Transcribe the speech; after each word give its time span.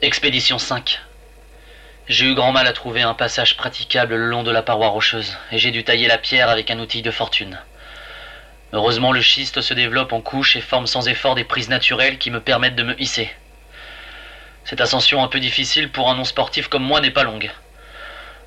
Expédition 0.00 0.58
5. 0.58 1.00
J'ai 2.06 2.26
eu 2.26 2.34
grand 2.36 2.52
mal 2.52 2.68
à 2.68 2.72
trouver 2.72 3.02
un 3.02 3.14
passage 3.14 3.56
praticable 3.56 4.14
le 4.14 4.26
long 4.26 4.44
de 4.44 4.52
la 4.52 4.62
paroi 4.62 4.86
rocheuse, 4.86 5.36
et 5.50 5.58
j'ai 5.58 5.72
dû 5.72 5.82
tailler 5.82 6.06
la 6.06 6.18
pierre 6.18 6.50
avec 6.50 6.70
un 6.70 6.78
outil 6.78 7.02
de 7.02 7.10
fortune. 7.10 7.58
Heureusement, 8.72 9.10
le 9.10 9.20
schiste 9.20 9.60
se 9.60 9.74
développe 9.74 10.12
en 10.12 10.20
couches 10.20 10.54
et 10.54 10.60
forme 10.60 10.86
sans 10.86 11.08
effort 11.08 11.34
des 11.34 11.42
prises 11.42 11.68
naturelles 11.68 12.18
qui 12.18 12.30
me 12.30 12.38
permettent 12.38 12.76
de 12.76 12.84
me 12.84 13.02
hisser. 13.02 13.28
Cette 14.62 14.80
ascension 14.80 15.20
un 15.20 15.26
peu 15.26 15.40
difficile 15.40 15.90
pour 15.90 16.08
un 16.08 16.14
non-sportif 16.14 16.68
comme 16.68 16.84
moi 16.84 17.00
n'est 17.00 17.10
pas 17.10 17.24
longue. 17.24 17.50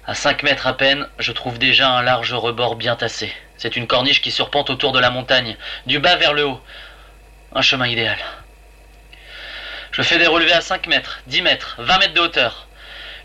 À 0.07 0.13
5 0.13 0.44
mètres 0.44 0.67
à 0.67 0.77
peine, 0.77 1.05
je 1.19 1.33
trouve 1.33 1.59
déjà 1.59 1.89
un 1.89 2.02
large 2.02 2.33
rebord 2.33 2.77
bien 2.77 2.95
tassé. 2.95 3.29
C'est 3.57 3.75
une 3.75 3.88
corniche 3.88 4.22
qui 4.22 4.31
surpente 4.31 4.69
autour 4.69 4.94
de 4.94 4.99
la 4.99 5.09
montagne, 5.09 5.57
du 5.85 5.99
bas 5.99 6.16
vers 6.16 6.31
le 6.31 6.45
haut. 6.45 6.61
Un 7.53 7.61
chemin 7.61 7.88
idéal. 7.88 8.19
Je 9.92 10.03
fais 10.03 10.17
des 10.17 10.28
relevés 10.28 10.53
à 10.53 10.61
5 10.61 10.88
mètres, 10.88 11.20
10 11.28 11.42
mètres, 11.42 11.75
20 11.80 12.00
mètres 12.00 12.14
de 12.14 12.22
hauteur. 12.22 12.67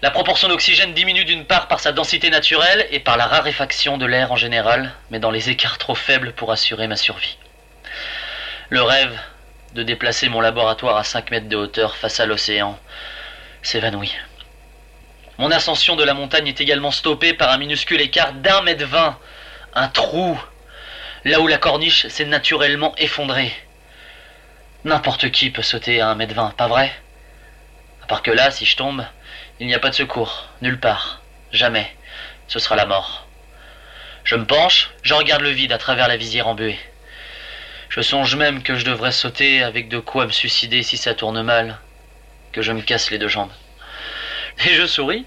La 0.02 0.10
proportion 0.10 0.48
d'oxygène 0.48 0.94
diminue 0.94 1.24
d'une 1.24 1.44
part 1.44 1.68
par 1.68 1.78
sa 1.78 1.92
densité 1.92 2.28
naturelle 2.28 2.88
et 2.90 2.98
par 2.98 3.16
la 3.16 3.26
raréfaction 3.26 3.98
de 3.98 4.06
l'air 4.06 4.32
en 4.32 4.36
général, 4.36 4.92
mais 5.10 5.20
dans 5.20 5.30
les 5.30 5.48
écarts 5.48 5.78
trop 5.78 5.94
faibles 5.94 6.32
pour 6.32 6.50
assurer 6.50 6.88
ma 6.88 6.96
survie. 6.96 7.38
Le 8.68 8.82
rêve 8.82 9.16
de 9.74 9.84
déplacer 9.84 10.28
mon 10.28 10.40
laboratoire 10.40 10.96
à 10.96 11.04
5 11.04 11.30
mètres 11.30 11.48
de 11.48 11.56
hauteur 11.56 11.96
face 11.96 12.18
à 12.18 12.26
l'océan 12.26 12.76
s'évanouit. 13.62 14.16
Mon 15.38 15.52
ascension 15.52 15.94
de 15.94 16.02
la 16.02 16.14
montagne 16.14 16.48
est 16.48 16.60
également 16.60 16.90
stoppée 16.90 17.32
par 17.32 17.50
un 17.50 17.58
minuscule 17.58 18.00
écart 18.00 18.32
d'un 18.32 18.62
mètre 18.62 18.86
vingt, 18.86 19.16
un 19.74 19.86
trou, 19.86 20.36
là 21.24 21.40
où 21.40 21.46
la 21.46 21.58
corniche 21.58 22.08
s'est 22.08 22.24
naturellement 22.24 22.92
effondrée. 22.98 23.54
N'importe 24.86 25.32
qui 25.32 25.50
peut 25.50 25.62
sauter 25.62 26.00
à 26.00 26.10
un 26.10 26.14
mètre 26.14 26.36
vingt, 26.36 26.54
pas 26.56 26.68
vrai? 26.68 26.94
À 28.04 28.06
part 28.06 28.22
que 28.22 28.30
là, 28.30 28.52
si 28.52 28.64
je 28.64 28.76
tombe, 28.76 29.04
il 29.58 29.66
n'y 29.66 29.74
a 29.74 29.80
pas 29.80 29.90
de 29.90 29.96
secours, 29.96 30.48
nulle 30.62 30.78
part, 30.78 31.22
jamais. 31.50 31.92
Ce 32.46 32.60
sera 32.60 32.76
la 32.76 32.86
mort. 32.86 33.26
Je 34.22 34.36
me 34.36 34.44
penche, 34.44 34.92
je 35.02 35.12
regarde 35.14 35.42
le 35.42 35.50
vide 35.50 35.72
à 35.72 35.78
travers 35.78 36.06
la 36.06 36.16
visière 36.16 36.46
embuée. 36.46 36.78
Je 37.88 38.00
songe 38.00 38.36
même 38.36 38.62
que 38.62 38.76
je 38.76 38.84
devrais 38.84 39.10
sauter 39.10 39.64
avec 39.64 39.88
de 39.88 39.98
quoi 39.98 40.24
me 40.24 40.30
suicider 40.30 40.84
si 40.84 40.96
ça 40.96 41.14
tourne 41.14 41.42
mal, 41.42 41.80
que 42.52 42.62
je 42.62 42.70
me 42.70 42.80
casse 42.80 43.10
les 43.10 43.18
deux 43.18 43.26
jambes. 43.26 43.50
Et 44.66 44.74
je 44.74 44.86
souris. 44.86 45.26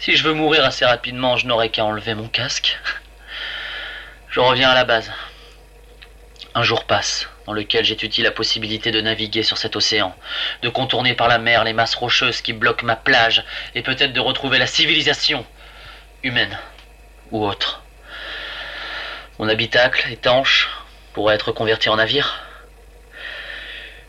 Si 0.00 0.16
je 0.16 0.24
veux 0.24 0.34
mourir 0.34 0.64
assez 0.64 0.84
rapidement, 0.84 1.36
je 1.36 1.46
n'aurai 1.46 1.70
qu'à 1.70 1.84
enlever 1.84 2.16
mon 2.16 2.26
casque. 2.26 2.80
Je 4.28 4.40
reviens 4.40 4.70
à 4.70 4.74
la 4.74 4.84
base. 4.84 5.12
Un 6.56 6.64
jour 6.64 6.82
passe 6.82 7.28
dans 7.46 7.52
lequel 7.52 7.84
j'étudie 7.84 8.22
la 8.22 8.30
possibilité 8.30 8.90
de 8.90 9.00
naviguer 9.00 9.42
sur 9.42 9.58
cet 9.58 9.76
océan, 9.76 10.14
de 10.62 10.68
contourner 10.68 11.14
par 11.14 11.28
la 11.28 11.38
mer 11.38 11.64
les 11.64 11.72
masses 11.72 11.94
rocheuses 11.94 12.40
qui 12.40 12.52
bloquent 12.52 12.84
ma 12.84 12.96
plage, 12.96 13.44
et 13.74 13.82
peut-être 13.82 14.12
de 14.12 14.20
retrouver 14.20 14.58
la 14.58 14.66
civilisation, 14.66 15.46
humaine 16.22 16.58
ou 17.30 17.46
autre. 17.46 17.82
Mon 19.38 19.48
habitacle, 19.48 20.10
étanche, 20.10 20.68
pourrait 21.12 21.34
être 21.34 21.52
converti 21.52 21.88
en 21.88 21.96
navire. 21.96 22.42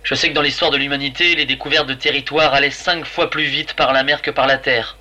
Je 0.04 0.16
sais 0.16 0.30
que 0.30 0.34
dans 0.34 0.42
l'histoire 0.42 0.72
de 0.72 0.78
l'humanité, 0.78 1.36
les 1.36 1.46
découvertes 1.46 1.88
de 1.88 1.94
territoires 1.94 2.54
allaient 2.54 2.72
cinq 2.72 3.06
fois 3.06 3.30
plus 3.30 3.44
vite 3.44 3.74
par 3.74 3.92
la 3.94 4.04
mer 4.04 4.22
que 4.22 4.32
par 4.32 4.48
la 4.48 4.58
terre. 4.58 4.98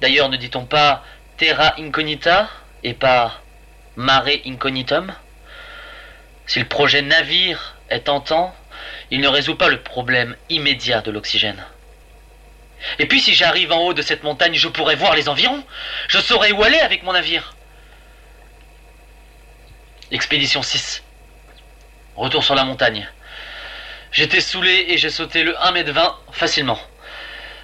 D'ailleurs, 0.00 0.28
ne 0.28 0.36
dit-on 0.36 0.64
pas 0.64 1.04
terra 1.36 1.74
incognita 1.78 2.48
et 2.82 2.94
pas 2.94 3.42
mare 3.96 4.28
incognitum? 4.46 5.12
Si 6.46 6.58
le 6.58 6.64
projet 6.64 7.02
navire 7.02 7.75
est 7.90 8.00
tentant, 8.00 8.54
il 9.10 9.20
ne 9.20 9.28
résout 9.28 9.56
pas 9.56 9.68
le 9.68 9.80
problème 9.80 10.36
immédiat 10.48 11.00
de 11.00 11.10
l'oxygène. 11.10 11.64
Et 12.98 13.06
puis 13.06 13.20
si 13.20 13.34
j'arrive 13.34 13.72
en 13.72 13.80
haut 13.80 13.94
de 13.94 14.02
cette 14.02 14.22
montagne, 14.22 14.54
je 14.54 14.68
pourrais 14.68 14.96
voir 14.96 15.14
les 15.14 15.28
environs. 15.28 15.64
Je 16.08 16.18
saurais 16.18 16.52
où 16.52 16.62
aller 16.62 16.78
avec 16.78 17.02
mon 17.02 17.12
navire. 17.12 17.54
Expédition 20.10 20.62
6. 20.62 21.02
Retour 22.16 22.44
sur 22.44 22.54
la 22.54 22.64
montagne. 22.64 23.08
J'étais 24.12 24.40
saoulé 24.40 24.86
et 24.88 24.98
j'ai 24.98 25.10
sauté 25.10 25.42
le 25.42 25.54
1m20 25.54 26.14
facilement. 26.32 26.78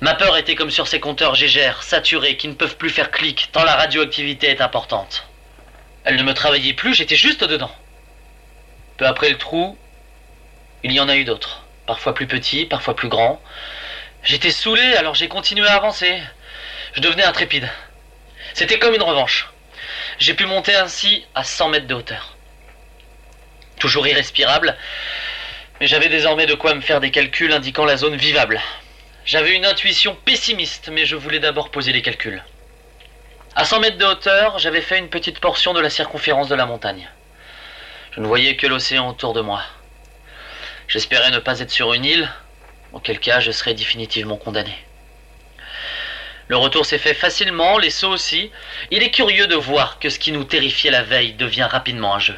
Ma 0.01 0.15
peur 0.15 0.37
était 0.37 0.57
comme 0.57 0.71
sur 0.71 0.89
ces 0.89 0.99
compteurs 0.99 1.37
Gégère, 1.37 1.85
saturés, 1.85 2.37
qui 2.37 2.49
ne 2.49 2.55
peuvent 2.55 2.77
plus 2.77 2.91
faire 2.91 3.13
clic, 3.13 3.51
tant 3.53 3.63
la 3.63 3.77
radioactivité 3.77 4.49
est 4.49 4.61
importante. 4.61 5.29
Elle 6.05 6.17
ne 6.17 6.25
me 6.25 6.35
travaillait 6.35 6.73
plus, 6.73 6.95
j'étais 6.95 7.15
juste 7.15 7.45
dedans. 7.45 7.71
Peu 8.97 9.07
après 9.07 9.31
le 9.31 9.39
trou, 9.39 9.79
il 10.85 10.93
y 10.93 11.01
en 11.01 11.09
a 11.09 11.17
eu 11.17 11.25
d'autres, 11.25 11.65
parfois 11.87 12.15
plus 12.15 12.27
petits, 12.27 12.67
parfois 12.67 12.97
plus 12.97 13.09
grands. 13.09 13.41
J'étais 14.25 14.51
saoulé, 14.51 14.95
alors 14.95 15.15
j'ai 15.15 15.29
continué 15.29 15.67
à 15.67 15.75
avancer. 15.75 16.21
Je 16.95 17.01
devenais 17.01 17.25
intrépide. 17.25 17.69
C'était 18.55 18.79
comme 18.79 18.95
une 18.95 19.03
revanche. 19.03 19.49
J'ai 20.19 20.35
pu 20.35 20.47
monter 20.47 20.75
ainsi 20.75 21.25
à 21.35 21.45
100 21.45 21.69
mètres 21.69 21.87
de 21.87 21.95
hauteur. 21.95 22.37
Toujours 23.79 24.07
irrespirable, 24.07 24.77
mais 25.81 25.87
j'avais 25.87 26.09
désormais 26.09 26.47
de 26.47 26.55
quoi 26.55 26.75
me 26.75 26.81
faire 26.81 27.01
des 27.01 27.11
calculs 27.11 27.53
indiquant 27.53 27.85
la 27.85 27.97
zone 27.97 28.17
vivable. 28.17 28.61
J'avais 29.25 29.55
une 29.55 29.67
intuition 29.67 30.17
pessimiste, 30.25 30.91
mais 30.93 31.07
je 31.07 31.17
voulais 31.17 31.39
d'abord 31.39 31.71
poser 31.71 31.93
les 31.93 32.03
calculs. 32.03 32.43
À 33.55 33.65
100 33.65 33.81
mètres 33.81 33.99
de 33.99 34.05
hauteur, 34.05 34.59
j'avais 34.59 34.81
fait 34.81 34.99
une 34.99 35.11
petite 35.11 35.41
portion 35.41 35.75
de 35.75 35.81
la 35.81 35.91
circonférence 35.91 36.49
de 36.49 36.55
la 36.55 36.67
montagne. 36.67 37.09
Je 38.13 38.21
ne 38.21 38.27
voyais 38.27 38.57
que 38.57 38.67
l'océan 38.67 39.09
autour 39.09 39.33
de 39.33 39.41
moi. 39.41 39.63
J'espérais 40.89 41.31
ne 41.31 41.39
pas 41.39 41.61
être 41.61 41.71
sur 41.71 41.93
une 41.93 42.05
île, 42.05 42.31
auquel 42.93 43.19
cas 43.19 43.41
je 43.41 43.51
serais 43.51 43.75
définitivement 43.75 44.37
condamné. 44.37 44.77
Le 46.49 46.57
retour 46.57 46.85
s'est 46.85 46.99
fait 46.99 47.15
facilement, 47.15 47.79
les 47.79 47.91
sauts 47.91 48.11
aussi. 48.11 48.51
Il 48.91 49.03
est 49.03 49.11
curieux 49.11 49.47
de 49.47 49.55
voir 49.55 49.99
que 49.99 50.11
ce 50.11 50.19
qui 50.19 50.33
nous 50.33 50.45
terrifiait 50.45 50.91
la 50.91 51.03
veille 51.03 51.33
devient 51.33 51.69
rapidement 51.71 52.15
un 52.15 52.19
jeu. 52.19 52.37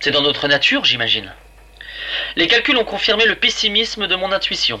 C'est 0.00 0.10
dans 0.10 0.22
notre 0.22 0.48
nature, 0.48 0.84
j'imagine. 0.84 1.32
Les 2.34 2.48
calculs 2.48 2.76
ont 2.76 2.84
confirmé 2.84 3.24
le 3.24 3.36
pessimisme 3.36 4.06
de 4.06 4.16
mon 4.16 4.32
intuition. 4.32 4.80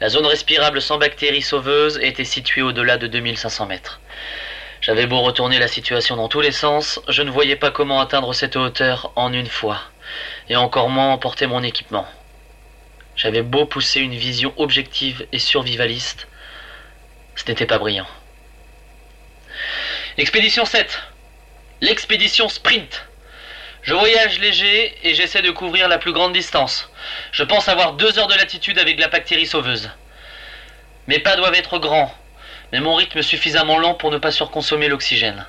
La 0.00 0.08
zone 0.08 0.26
respirable 0.26 0.80
sans 0.80 0.98
bactéries 0.98 1.42
sauveuses 1.42 1.98
était 2.02 2.24
située 2.24 2.62
au-delà 2.62 2.96
de 2.96 3.06
2500 3.06 3.66
mètres. 3.66 4.00
J'avais 4.80 5.06
beau 5.06 5.20
retourner 5.20 5.58
la 5.58 5.68
situation 5.68 6.16
dans 6.16 6.28
tous 6.28 6.40
les 6.40 6.52
sens, 6.52 7.00
je 7.08 7.22
ne 7.22 7.30
voyais 7.30 7.56
pas 7.56 7.70
comment 7.70 8.00
atteindre 8.00 8.32
cette 8.32 8.56
hauteur 8.56 9.12
en 9.16 9.32
une 9.32 9.48
fois 9.48 9.82
et 10.48 10.56
encore 10.56 10.88
moins 10.88 11.12
emporter 11.12 11.46
mon 11.46 11.62
équipement. 11.62 12.06
J'avais 13.16 13.42
beau 13.42 13.66
pousser 13.66 14.00
une 14.00 14.14
vision 14.14 14.54
objective 14.56 15.26
et 15.32 15.38
survivaliste, 15.38 16.28
ce 17.34 17.44
n'était 17.48 17.66
pas 17.66 17.78
brillant. 17.78 18.06
Expédition 20.16 20.64
7. 20.64 21.00
L'expédition 21.80 22.48
sprint. 22.48 23.06
Je 23.82 23.94
voyage 23.94 24.38
léger 24.40 24.94
et 25.02 25.14
j'essaie 25.14 25.42
de 25.42 25.50
couvrir 25.50 25.88
la 25.88 25.98
plus 25.98 26.12
grande 26.12 26.32
distance. 26.32 26.90
Je 27.32 27.44
pense 27.44 27.68
avoir 27.68 27.94
deux 27.94 28.18
heures 28.18 28.26
de 28.26 28.34
latitude 28.34 28.78
avec 28.78 28.98
la 28.98 29.08
bactérie 29.08 29.46
sauveuse. 29.46 29.90
Mes 31.06 31.20
pas 31.20 31.36
doivent 31.36 31.54
être 31.54 31.78
grands, 31.78 32.12
mais 32.72 32.80
mon 32.80 32.94
rythme 32.94 33.22
suffisamment 33.22 33.78
lent 33.78 33.94
pour 33.94 34.10
ne 34.10 34.18
pas 34.18 34.30
surconsommer 34.30 34.88
l'oxygène. 34.88 35.46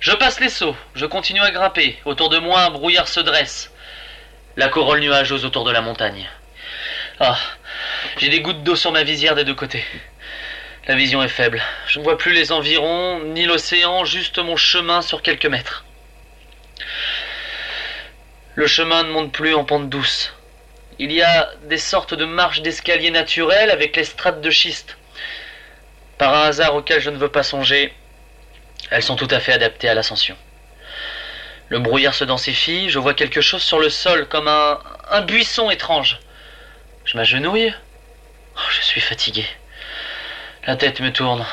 Je 0.00 0.12
passe 0.12 0.38
les 0.38 0.48
sauts, 0.48 0.76
je 0.94 1.06
continue 1.06 1.40
à 1.40 1.50
grimper. 1.50 1.98
Autour 2.04 2.28
de 2.28 2.38
moi, 2.38 2.60
un 2.60 2.70
brouillard 2.70 3.08
se 3.08 3.18
dresse. 3.18 3.72
La 4.56 4.68
corolle 4.68 5.00
nuageuse 5.00 5.44
autour 5.44 5.64
de 5.64 5.72
la 5.72 5.80
montagne. 5.80 6.28
Ah, 7.18 7.36
j'ai 8.18 8.28
des 8.28 8.40
gouttes 8.40 8.62
d'eau 8.62 8.76
sur 8.76 8.92
ma 8.92 9.02
visière 9.02 9.34
des 9.34 9.44
deux 9.44 9.56
côtés. 9.56 9.84
La 10.86 10.94
vision 10.94 11.22
est 11.22 11.28
faible. 11.28 11.60
Je 11.88 11.98
ne 11.98 12.04
vois 12.04 12.16
plus 12.16 12.32
les 12.32 12.52
environs, 12.52 13.20
ni 13.24 13.44
l'océan, 13.44 14.04
juste 14.04 14.38
mon 14.38 14.56
chemin 14.56 15.02
sur 15.02 15.20
quelques 15.20 15.46
mètres. 15.46 15.84
Le 18.54 18.68
chemin 18.68 19.02
ne 19.02 19.10
monte 19.10 19.32
plus 19.32 19.54
en 19.54 19.64
pente 19.64 19.88
douce. 19.88 20.32
Il 21.00 21.10
y 21.12 21.22
a 21.22 21.50
des 21.64 21.78
sortes 21.78 22.14
de 22.14 22.24
marches 22.24 22.62
d'escalier 22.62 23.10
naturelles 23.10 23.70
avec 23.70 23.96
les 23.96 24.04
strates 24.04 24.40
de 24.40 24.50
schiste. 24.50 24.96
Par 26.18 26.34
un 26.34 26.42
hasard 26.42 26.76
auquel 26.76 27.00
je 27.00 27.10
ne 27.10 27.18
veux 27.18 27.28
pas 27.28 27.42
songer, 27.42 27.92
elles 28.90 29.02
sont 29.02 29.16
tout 29.16 29.28
à 29.30 29.40
fait 29.40 29.52
adaptées 29.52 29.88
à 29.88 29.94
l'ascension. 29.94 30.36
Le 31.68 31.78
brouillard 31.78 32.14
se 32.14 32.24
densifie, 32.24 32.88
je 32.88 32.98
vois 32.98 33.14
quelque 33.14 33.40
chose 33.40 33.62
sur 33.62 33.78
le 33.78 33.90
sol, 33.90 34.26
comme 34.26 34.48
un, 34.48 34.78
un 35.10 35.20
buisson 35.20 35.70
étrange. 35.70 36.18
Je 37.04 37.16
m'agenouille. 37.16 37.74
Oh, 38.56 38.70
je 38.70 38.80
suis 38.82 39.00
fatigué. 39.00 39.46
La 40.66 40.76
tête 40.76 41.00
me 41.00 41.12
tourne. 41.12 41.46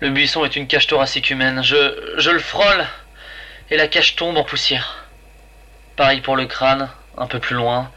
Le 0.00 0.10
buisson 0.10 0.44
est 0.44 0.56
une 0.56 0.66
cage 0.66 0.86
thoracique 0.86 1.30
humaine. 1.30 1.62
Je, 1.62 2.14
je 2.18 2.30
le 2.30 2.38
frôle 2.38 2.86
et 3.70 3.76
la 3.76 3.88
cage 3.88 4.16
tombe 4.16 4.36
en 4.36 4.44
poussière. 4.44 5.04
Pareil 5.96 6.20
pour 6.20 6.36
le 6.36 6.46
crâne, 6.46 6.90
un 7.16 7.26
peu 7.26 7.38
plus 7.38 7.54
loin. 7.54 7.90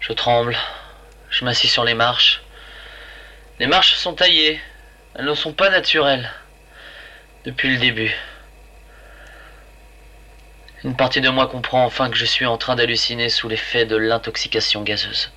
Je 0.00 0.12
tremble. 0.12 0.56
Je 1.30 1.44
m'assis 1.44 1.68
sur 1.68 1.84
les 1.84 1.94
marches. 1.94 2.42
Les 3.58 3.66
marches 3.66 3.94
sont 3.94 4.14
taillées. 4.14 4.60
Elles 5.14 5.24
ne 5.24 5.34
sont 5.34 5.52
pas 5.52 5.70
naturelles. 5.70 6.30
Depuis 7.46 7.70
le 7.70 7.78
début. 7.78 8.12
Une 10.82 10.96
partie 10.96 11.20
de 11.20 11.28
moi 11.28 11.46
comprend 11.46 11.84
enfin 11.84 12.10
que 12.10 12.16
je 12.16 12.24
suis 12.24 12.44
en 12.44 12.58
train 12.58 12.74
d'halluciner 12.74 13.28
sous 13.28 13.48
l'effet 13.48 13.86
de 13.86 13.94
l'intoxication 13.94 14.82
gazeuse. 14.82 15.30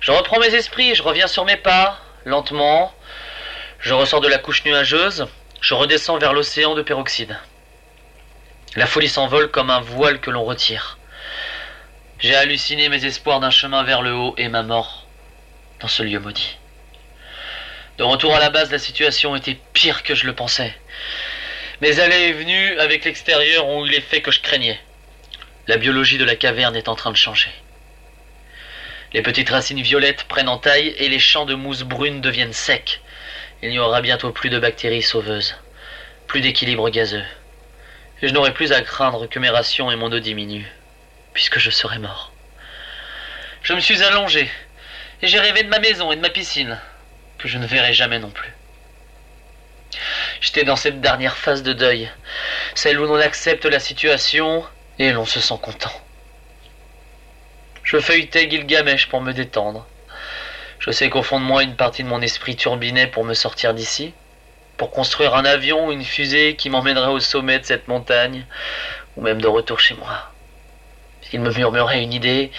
Je 0.00 0.10
reprends 0.10 0.40
mes 0.40 0.54
esprits, 0.54 0.94
je 0.94 1.02
reviens 1.02 1.26
sur 1.26 1.44
mes 1.44 1.58
pas, 1.58 2.00
lentement. 2.24 2.94
Je 3.78 3.92
ressors 3.92 4.22
de 4.22 4.28
la 4.28 4.38
couche 4.38 4.64
nuageuse, 4.64 5.26
je 5.60 5.74
redescends 5.74 6.16
vers 6.16 6.32
l'océan 6.32 6.74
de 6.74 6.80
peroxyde. 6.80 7.38
La 8.74 8.86
folie 8.86 9.10
s'envole 9.10 9.50
comme 9.50 9.68
un 9.68 9.80
voile 9.80 10.20
que 10.20 10.30
l'on 10.30 10.44
retire. 10.44 10.96
J'ai 12.20 12.34
halluciné 12.34 12.88
mes 12.88 13.04
espoirs 13.04 13.40
d'un 13.40 13.50
chemin 13.50 13.82
vers 13.82 14.00
le 14.00 14.14
haut 14.14 14.34
et 14.38 14.48
ma 14.48 14.62
mort 14.62 15.06
dans 15.80 15.88
ce 15.88 16.02
lieu 16.02 16.20
maudit. 16.20 16.56
De 17.98 18.02
retour 18.02 18.34
à 18.34 18.40
la 18.40 18.48
base, 18.48 18.72
la 18.72 18.78
situation 18.78 19.36
était 19.36 19.58
pire 19.74 20.02
que 20.02 20.14
je 20.14 20.26
le 20.26 20.34
pensais. 20.34 20.74
Mes 21.80 21.98
allées 21.98 22.28
et 22.28 22.32
venues 22.32 22.78
avec 22.78 23.04
l'extérieur 23.04 23.66
ont 23.66 23.84
eu 23.84 23.90
l'effet 23.90 24.22
que 24.22 24.30
je 24.30 24.40
craignais. 24.40 24.78
La 25.66 25.76
biologie 25.76 26.18
de 26.18 26.24
la 26.24 26.36
caverne 26.36 26.76
est 26.76 26.88
en 26.88 26.94
train 26.94 27.10
de 27.10 27.16
changer. 27.16 27.50
Les 29.12 29.22
petites 29.22 29.50
racines 29.50 29.80
violettes 29.80 30.24
prennent 30.24 30.48
en 30.48 30.58
taille 30.58 30.94
et 30.98 31.08
les 31.08 31.18
champs 31.18 31.46
de 31.46 31.54
mousse 31.54 31.82
brune 31.82 32.20
deviennent 32.20 32.52
secs. 32.52 33.00
Il 33.62 33.70
n'y 33.70 33.78
aura 33.78 34.02
bientôt 34.02 34.30
plus 34.30 34.50
de 34.50 34.58
bactéries 34.58 35.02
sauveuses, 35.02 35.56
plus 36.26 36.40
d'équilibre 36.40 36.90
gazeux. 36.90 37.24
Et 38.22 38.28
je 38.28 38.32
n'aurai 38.32 38.52
plus 38.52 38.72
à 38.72 38.80
craindre 38.80 39.26
que 39.26 39.38
mes 39.38 39.50
rations 39.50 39.90
et 39.90 39.96
mon 39.96 40.12
eau 40.12 40.20
diminuent, 40.20 40.70
puisque 41.32 41.58
je 41.58 41.70
serai 41.70 41.98
mort. 41.98 42.32
Je 43.62 43.72
me 43.72 43.80
suis 43.80 44.02
allongé, 44.02 44.50
et 45.22 45.26
j'ai 45.26 45.40
rêvé 45.40 45.62
de 45.62 45.68
ma 45.68 45.78
maison 45.78 46.12
et 46.12 46.16
de 46.16 46.20
ma 46.20 46.30
piscine, 46.30 46.78
que 47.38 47.48
je 47.48 47.58
ne 47.58 47.66
verrai 47.66 47.92
jamais 47.94 48.18
non 48.18 48.30
plus. 48.30 48.52
J'étais 50.40 50.64
dans 50.64 50.76
cette 50.76 51.00
dernière 51.00 51.36
phase 51.36 51.62
de 51.62 51.72
deuil, 51.72 52.10
celle 52.74 53.00
où 53.00 53.06
l'on 53.06 53.20
accepte 53.20 53.64
la 53.64 53.78
situation 53.78 54.64
et 54.98 55.12
l'on 55.12 55.24
se 55.24 55.40
sent 55.40 55.58
content. 55.62 55.92
Je 57.82 57.98
feuilletais 57.98 58.48
Gilgamesh 58.48 59.08
pour 59.08 59.20
me 59.20 59.32
détendre. 59.32 59.86
Je 60.78 60.90
sais 60.90 61.08
qu'au 61.10 61.22
fond 61.22 61.40
de 61.40 61.44
moi, 61.44 61.62
une 61.62 61.76
partie 61.76 62.02
de 62.02 62.08
mon 62.08 62.20
esprit 62.20 62.56
turbinait 62.56 63.06
pour 63.06 63.24
me 63.24 63.34
sortir 63.34 63.74
d'ici, 63.74 64.12
pour 64.76 64.90
construire 64.90 65.34
un 65.34 65.44
avion 65.44 65.86
ou 65.86 65.92
une 65.92 66.04
fusée 66.04 66.56
qui 66.56 66.70
m'emmènerait 66.70 67.10
au 67.10 67.20
sommet 67.20 67.58
de 67.58 67.64
cette 67.64 67.88
montagne, 67.88 68.46
ou 69.16 69.22
même 69.22 69.40
de 69.40 69.48
retour 69.48 69.80
chez 69.80 69.94
moi. 69.94 70.30
Il 71.32 71.40
me 71.40 71.52
murmurait 71.52 72.02
une 72.02 72.12
idée 72.12 72.50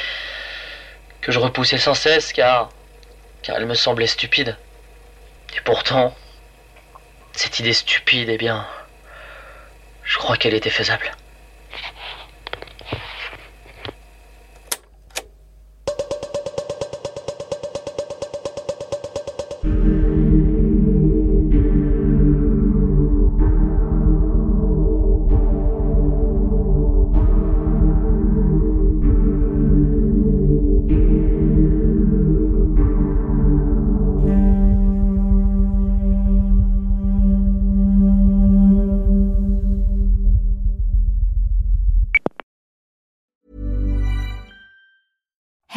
que 1.21 1.31
je 1.31 1.39
repoussais 1.39 1.77
sans 1.77 1.93
cesse 1.93 2.33
car, 2.33 2.69
car 3.41 3.57
elle 3.57 3.65
me 3.65 3.73
semblait 3.73 4.07
stupide. 4.07 4.57
Et 5.55 5.61
pourtant, 5.61 6.15
cette 7.37 7.59
idée 7.59 7.73
stupide, 7.73 8.29
eh 8.29 8.37
bien, 8.37 8.65
je 10.03 10.17
crois 10.17 10.37
qu'elle 10.37 10.53
était 10.53 10.69
faisable. 10.69 11.11